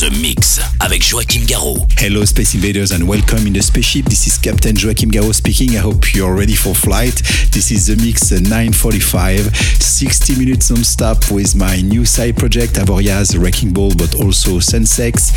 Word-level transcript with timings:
The 0.00 0.10
Mix 0.22 0.60
avec 0.78 1.02
Joachim 1.02 1.44
Garraud. 1.44 1.84
Hello, 1.98 2.24
Space 2.24 2.54
Invaders, 2.54 2.92
and 2.92 3.08
welcome 3.08 3.46
in 3.48 3.52
the 3.52 3.60
spaceship. 3.60 4.04
This 4.04 4.28
is 4.28 4.38
Captain 4.38 4.76
Joachim 4.76 5.10
Garraud 5.10 5.34
speaking. 5.34 5.70
I 5.70 5.80
hope 5.80 6.14
you're 6.14 6.36
ready 6.36 6.54
for 6.54 6.72
flight. 6.72 7.20
This 7.50 7.72
is 7.72 7.86
The 7.86 7.96
Mix 7.96 8.30
945, 8.30 9.56
60 9.56 10.38
minutes 10.38 10.70
non-stop 10.70 11.30
with 11.32 11.56
my 11.56 11.80
new 11.80 12.04
side 12.04 12.36
project, 12.36 12.74
Avoriaz, 12.74 13.36
Wrecking 13.36 13.72
Ball, 13.72 13.90
but 13.96 14.14
also 14.14 14.60
Sensex, 14.60 15.32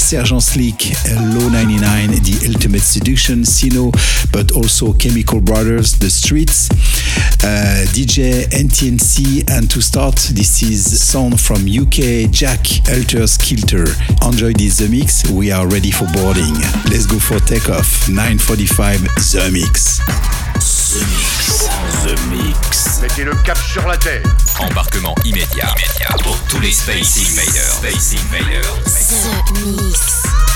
Sergeant 0.00 0.42
Sleek, 0.42 0.94
Low 1.36 1.50
99, 1.50 2.10
The 2.22 2.52
Ultimate 2.54 2.80
Seduction, 2.80 3.44
Sino, 3.44 3.90
but 4.32 4.52
also 4.52 4.94
Chemical 4.94 5.40
Brothers, 5.42 5.98
The 5.98 6.08
Streets, 6.08 6.70
uh, 7.44 7.84
DJ 7.92 8.48
NTNC, 8.48 9.50
and 9.50 9.70
to 9.70 9.82
start, 9.82 10.16
this 10.32 10.62
is 10.62 11.02
sound 11.02 11.38
from 11.38 11.66
UK, 11.66 12.30
Jack 12.30 12.64
Alters 12.88 13.36
Kilter. 13.36 13.86
Enjoy 14.22 14.52
this 14.52 14.78
The 14.78 14.88
Mix, 14.88 15.28
we 15.30 15.50
are 15.52 15.66
ready 15.66 15.90
for 15.90 16.06
boarding. 16.12 16.54
Let's 16.90 17.06
go 17.06 17.18
for 17.18 17.38
takeoff, 17.40 18.08
945 18.08 19.00
The 19.30 19.50
Mix. 19.52 19.98
The 20.92 21.04
Mix. 21.04 21.68
The 22.04 22.14
Mix. 22.30 23.00
Mettez 23.02 23.24
le 23.24 23.34
cap 23.44 23.58
sur 23.58 23.86
la 23.86 23.96
Terre. 23.96 24.22
Embarquement 24.58 25.14
immédiat, 25.24 25.74
immédiat 25.76 26.16
pour 26.22 26.36
tous 26.48 26.60
les 26.60 26.72
Space 26.72 27.18
Invaders. 27.18 27.72
Space 27.78 28.14
Invaders. 28.14 28.84
The 28.84 29.82
Mix. 29.82 30.55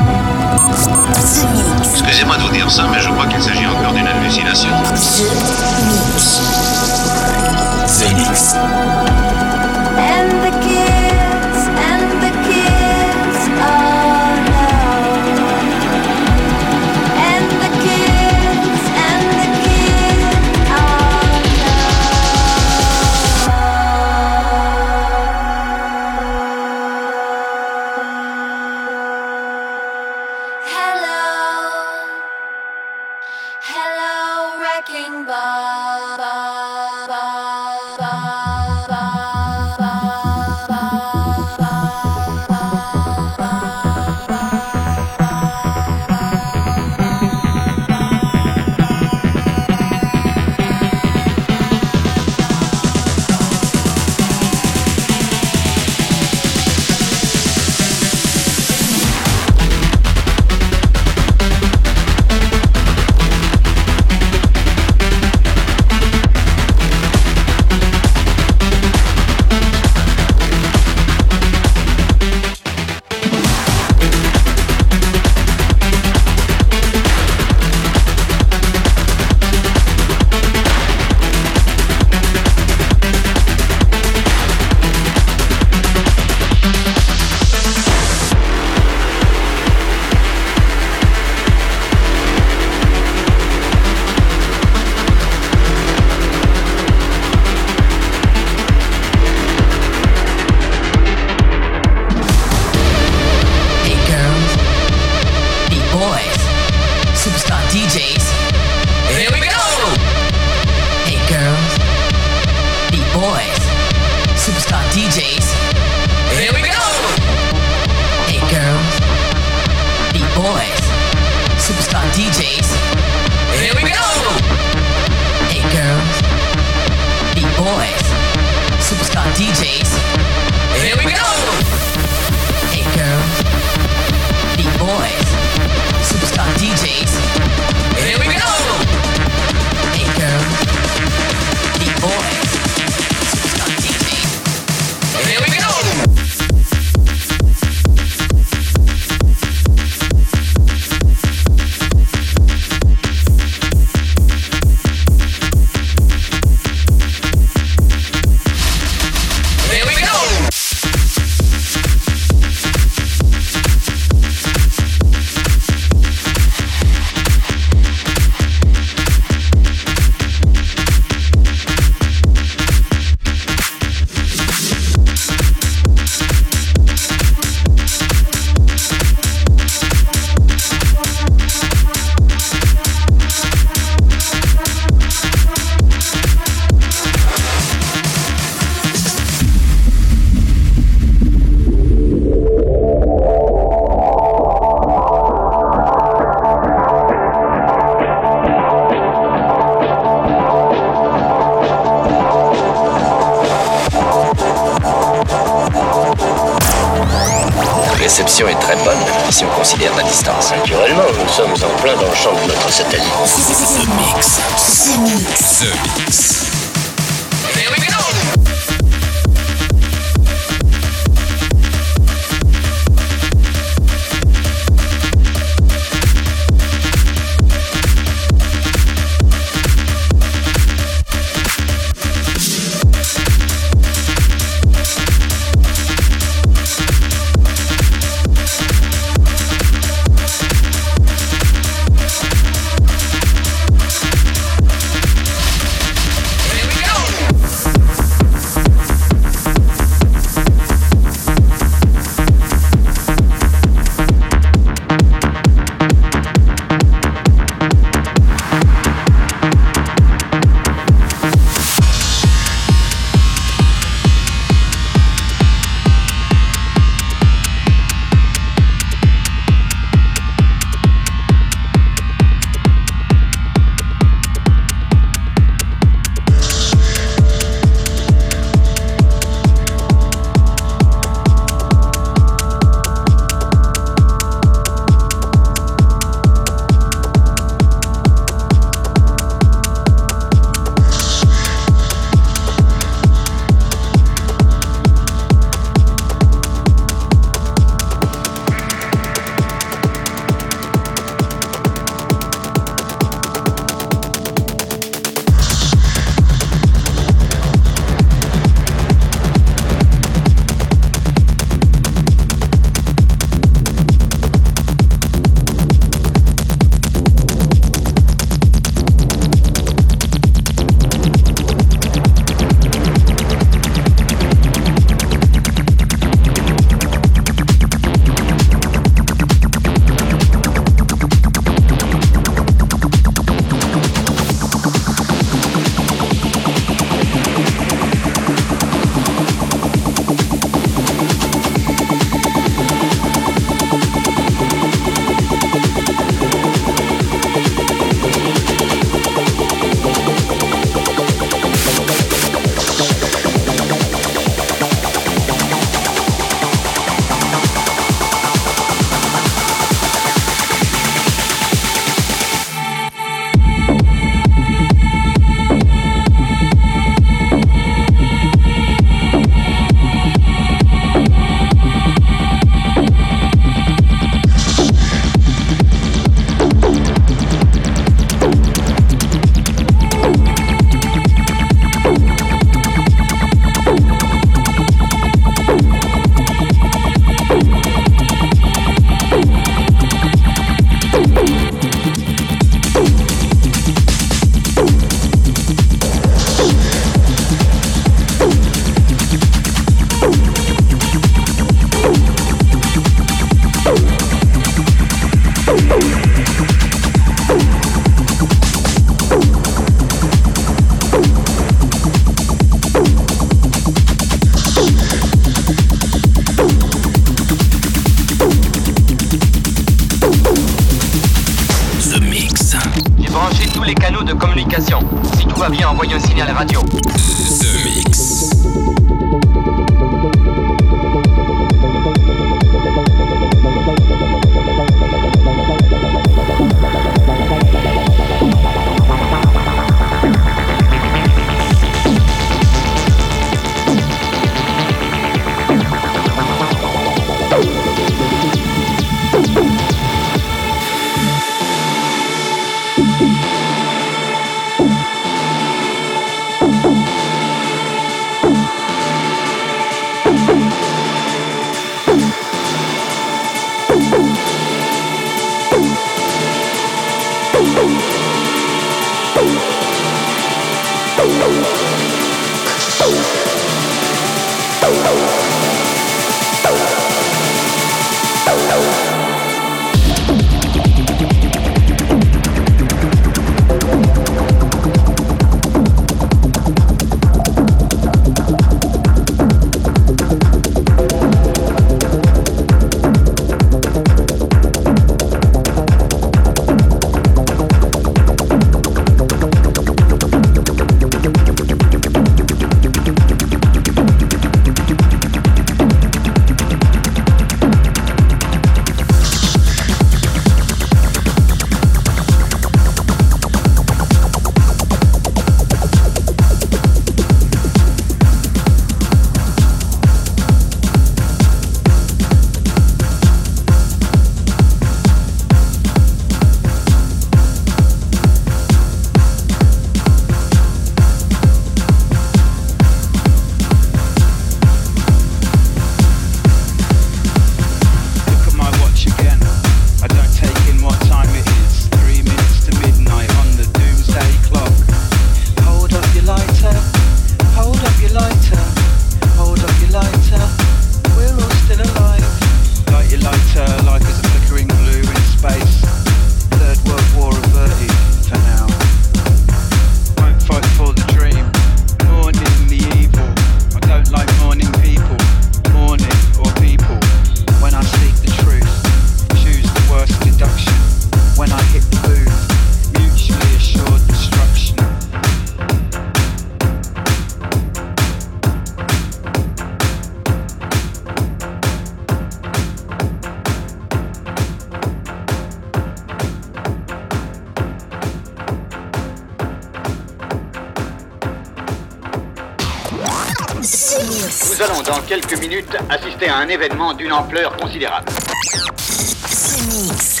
Nous 593.70 594.42
allons 594.42 594.62
dans 594.62 594.80
quelques 594.86 595.18
minutes 595.20 595.54
assister 595.68 596.08
à 596.08 596.16
un 596.16 596.28
événement 596.28 596.72
d'une 596.72 596.90
ampleur 596.90 597.36
considérable. 597.36 597.84
The 597.84 599.42
Mix. 599.46 600.00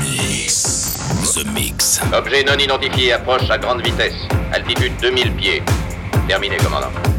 Mix. 0.00 1.44
Mix. 1.54 2.00
Objet 2.12 2.42
non 2.42 2.58
identifié 2.58 3.12
approche 3.12 3.48
à 3.50 3.58
grande 3.58 3.86
vitesse. 3.86 4.14
Altitude 4.52 4.94
2000 5.00 5.32
pieds. 5.36 5.62
Terminé, 6.26 6.56
commandant. 6.56 7.13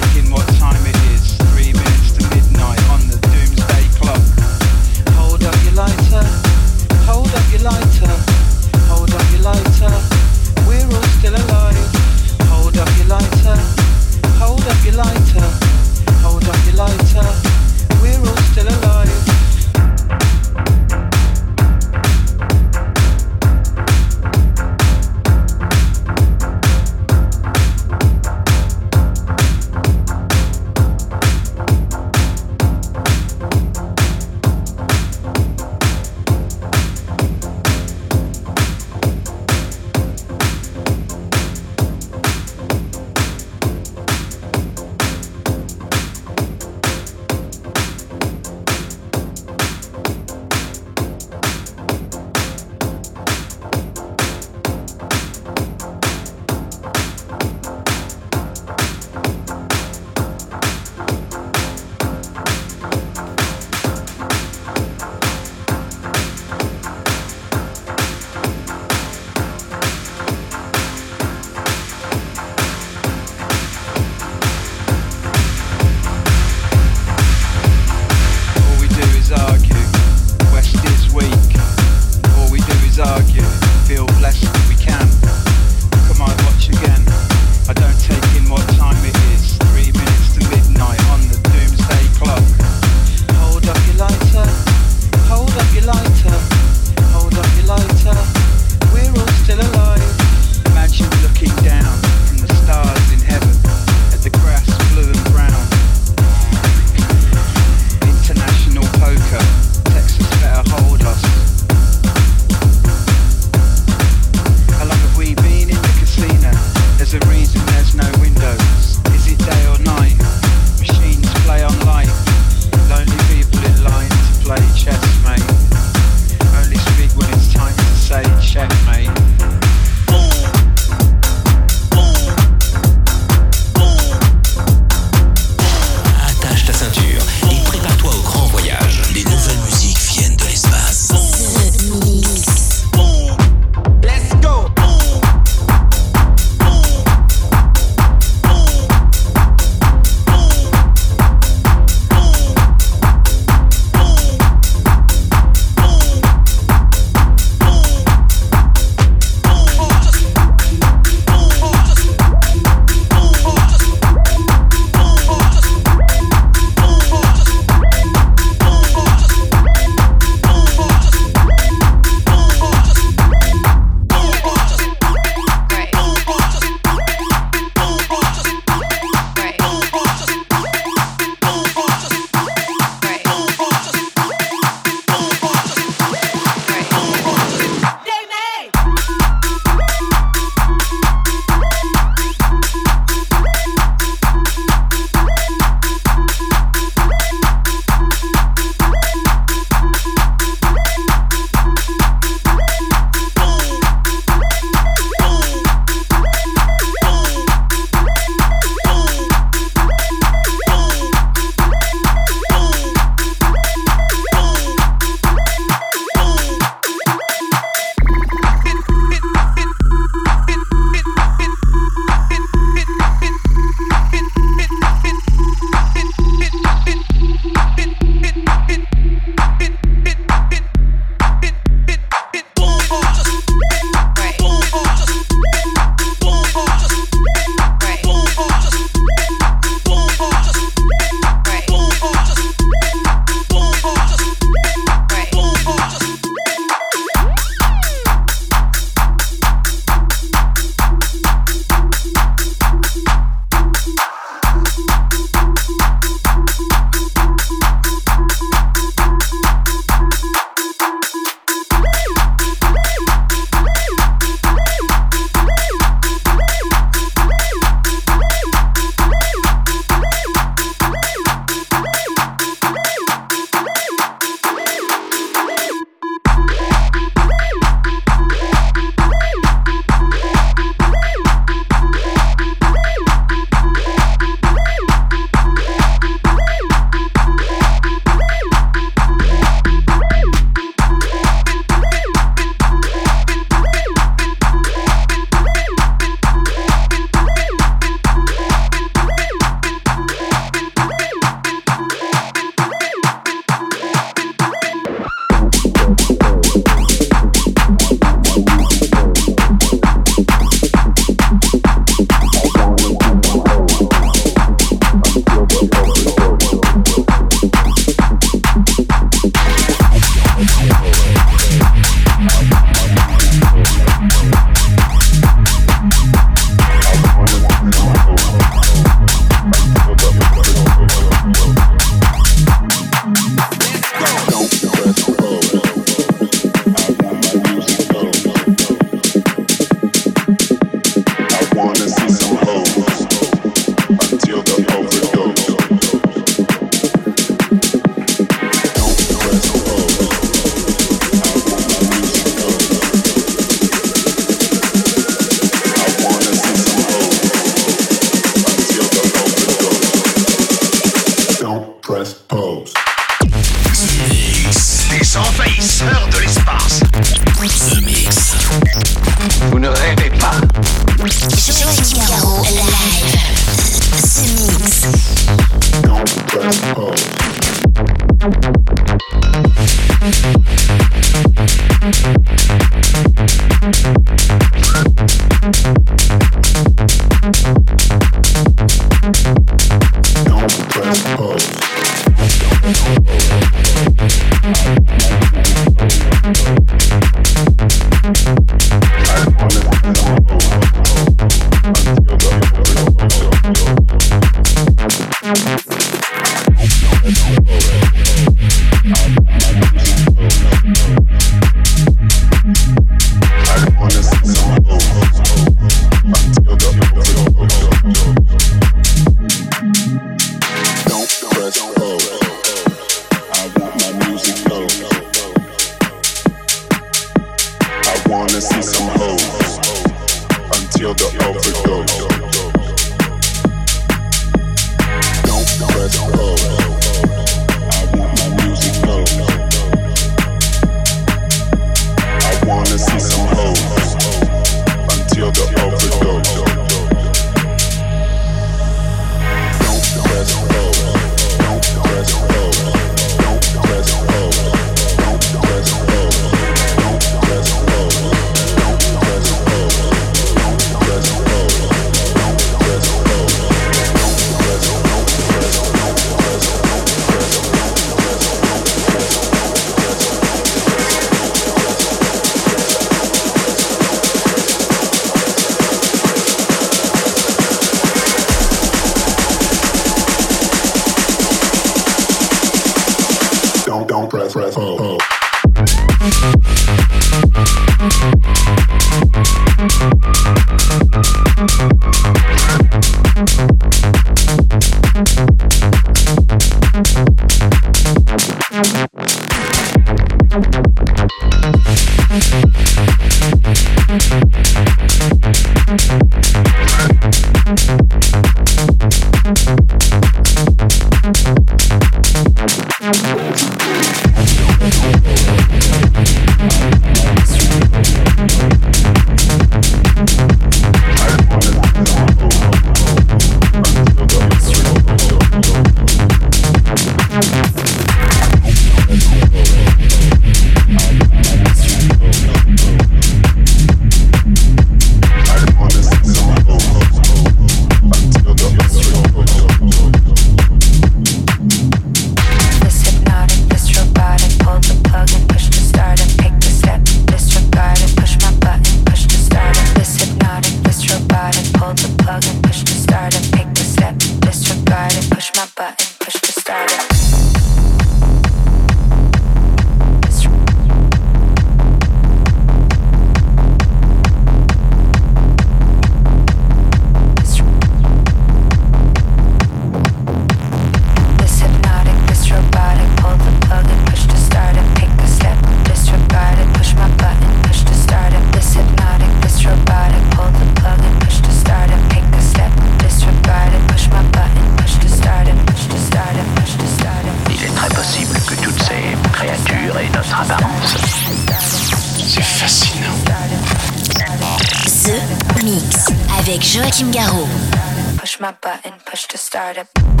It. 599.61 600.00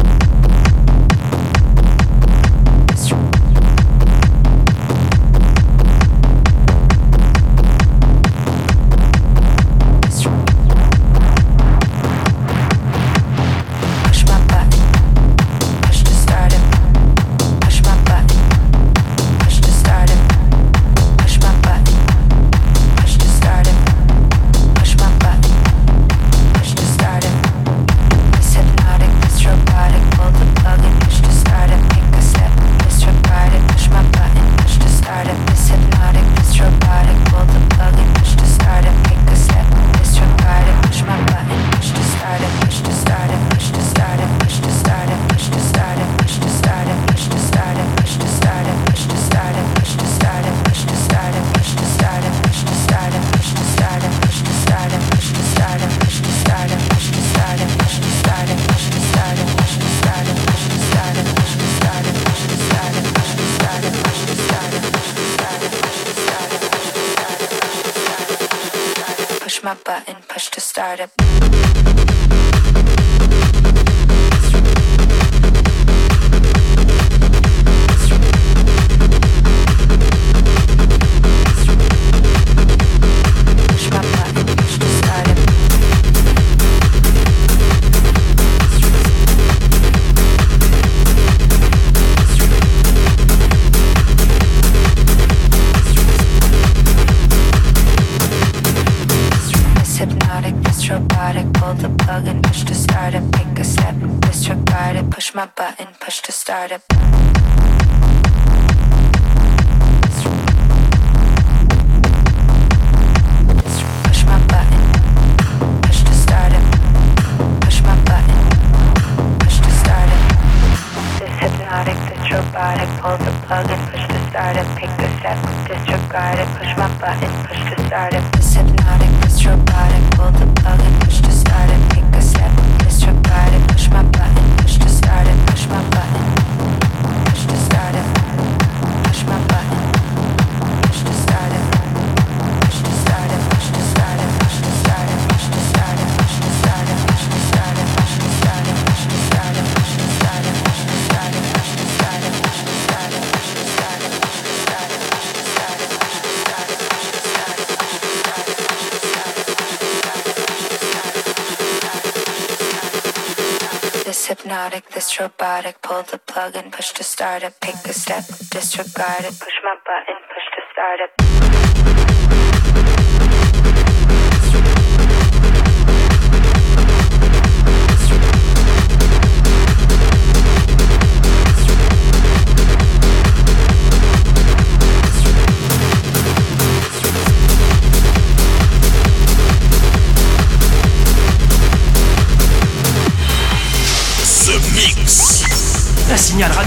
Plug 166.51 166.63
and 166.63 166.73
push 166.73 166.91
to 166.93 167.03
start 167.03 167.43
it. 167.43 167.53
Pick 167.59 167.75
a 167.85 167.93
step, 167.93 168.25
disregard 168.49 169.25
it. 169.25 169.39
Push 169.39 169.60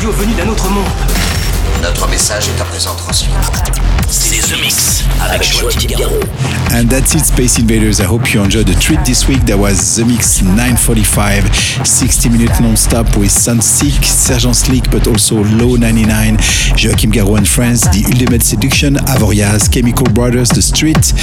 radio 0.04 0.22
venu 0.22 0.34
d'un 0.34 0.48
autre 0.48 0.68
monde. 0.68 0.84
Notre 1.82 2.08
message 2.08 2.48
est 2.48 2.60
à 2.60 2.64
présent 2.64 2.94
transmis. 2.94 3.32
C'est 4.08 4.40
The 4.40 4.60
Mix 4.60 5.04
avec 5.20 5.42
Joachim. 5.42 5.88
And 6.72 6.88
that's 6.88 7.14
it, 7.14 7.24
Space 7.24 7.58
Invaders. 7.58 8.00
I 8.00 8.04
hope 8.04 8.32
you 8.32 8.40
enjoyed 8.42 8.66
the 8.66 8.78
trip 8.78 9.02
this 9.04 9.28
week. 9.28 9.44
That 9.46 9.58
was 9.58 9.96
The 9.96 10.04
Mix 10.04 10.42
945, 10.42 11.84
60 11.84 12.28
minutes 12.30 12.60
non-stop 12.60 13.16
with 13.16 13.30
Sunseek, 13.30 14.04
Sergeant 14.04 14.56
Sleek, 14.56 14.90
but 14.90 15.06
also 15.06 15.36
Low 15.56 15.76
99, 15.76 16.36
Joachim 16.76 17.10
Garraud 17.10 17.38
and 17.38 17.48
Friends, 17.48 17.82
The 17.82 18.04
Ultimate 18.12 18.42
Seduction, 18.42 18.96
Avoriaz, 19.06 19.70
Chemical 19.70 20.06
Brothers, 20.12 20.50
The 20.50 20.62
Street, 20.62 21.14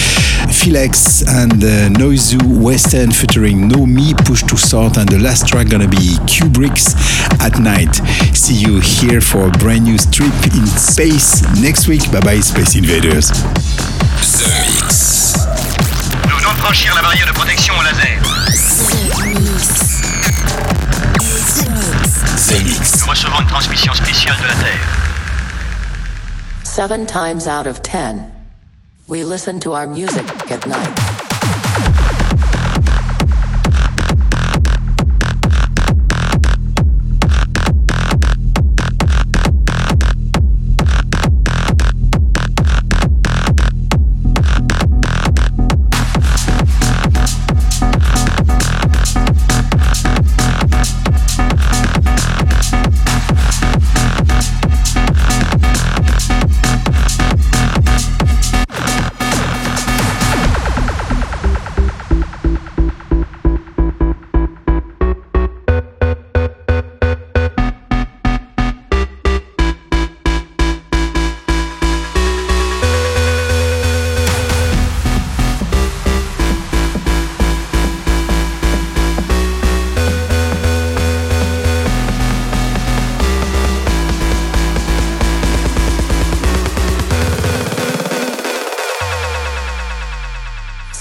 Philex, 0.50 1.24
and 1.28 1.64
uh, 1.64 2.00
Noizu, 2.00 2.42
Western 2.62 3.12
featuring 3.12 3.68
No 3.68 3.86
Me, 3.86 4.14
Push 4.26 4.44
to 4.44 4.58
Sort, 4.58 4.98
and 4.98 5.10
the 5.10 5.20
last 5.20 5.48
track 5.48 5.70
gonna 5.70 5.88
be 5.88 6.16
Kubrick's 6.26 6.96
at 7.42 7.60
Night. 7.60 7.96
See 8.36 8.54
you 8.54 8.80
here 8.80 9.20
for 9.20 9.48
a 9.48 9.52
brand 9.52 9.86
new 9.86 9.98
trip 9.98 10.34
in 10.54 10.66
space 10.68 11.42
next 11.60 11.88
week. 11.88 12.12
Bye 12.12 12.20
bye, 12.22 12.39
Space 12.39 12.76
Invaders. 12.76 13.30
The 13.32 14.48
Mix. 14.62 15.48
Nous 16.30 16.38
venons 16.38 16.54
de 16.54 16.60
franchir 16.60 16.94
la 16.94 17.02
barrière 17.02 17.26
de 17.26 17.34
protection 17.34 17.74
au 17.74 17.82
laser. 17.82 18.22
The 19.18 19.26
Mix. 19.39 19.64
The 22.48 22.64
Mix. 22.64 23.02
Nous 23.02 23.10
recevons 23.10 23.39
une 23.42 23.48
transmission 23.48 23.94
spéciale 23.94 24.38
de 24.38 24.48
la 24.48 24.54
Terre. 24.54 24.88
Seven 26.64 27.06
times 27.08 27.48
out 27.48 27.66
of 27.66 27.82
ten, 27.82 28.32
we 29.08 29.24
listen 29.24 29.60
to 29.60 29.74
our 29.74 29.88
music 29.88 30.26
at 30.52 30.66
night. 30.68 32.01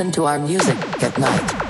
Listen 0.00 0.12
to 0.12 0.24
our 0.24 0.38
music 0.38 0.78
at 1.02 1.18
night. 1.18 1.69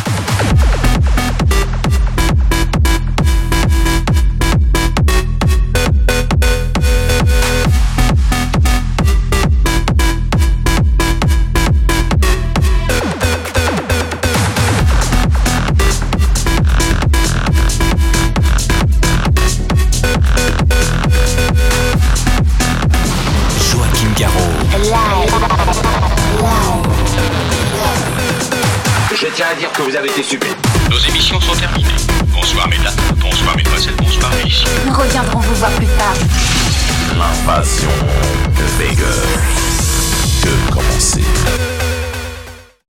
C'est 30.15 30.23
stupide. 30.23 30.70